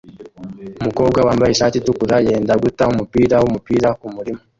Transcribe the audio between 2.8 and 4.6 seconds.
umupira wumupira kumurima